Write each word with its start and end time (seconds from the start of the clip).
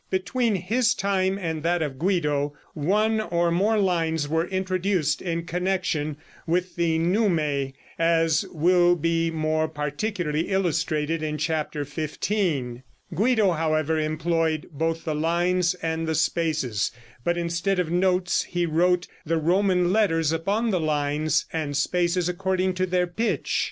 Between 0.09 0.55
his 0.55 0.95
time 0.95 1.37
and 1.37 1.61
that 1.61 1.83
of 1.83 1.99
Guido, 1.99 2.55
one 2.73 3.21
or 3.21 3.51
more 3.51 3.77
lines 3.77 4.27
were 4.27 4.47
introduced 4.47 5.21
in 5.21 5.45
connection 5.45 6.17
with 6.47 6.75
the 6.75 6.97
neumæ, 6.97 7.73
as 7.99 8.43
will 8.51 8.95
be 8.95 9.29
more 9.29 9.67
particularly 9.67 10.49
illustrated 10.49 11.21
in 11.21 11.37
chapter 11.37 11.83
XV. 11.85 12.81
Guido, 13.13 13.51
however, 13.51 13.99
employed 13.99 14.69
both 14.71 15.05
the 15.05 15.13
lines 15.13 15.75
and 15.83 16.07
the 16.07 16.15
spaces, 16.15 16.89
but 17.23 17.37
instead 17.37 17.77
of 17.77 17.91
notes 17.91 18.45
he 18.45 18.65
wrote 18.65 19.05
the 19.23 19.37
Roman 19.37 19.93
letters 19.93 20.31
upon 20.31 20.71
the 20.71 20.79
lines 20.81 21.45
and 21.53 21.77
spaces 21.77 22.27
according 22.27 22.73
to 22.73 22.87
their 22.87 23.05
pitch. 23.05 23.59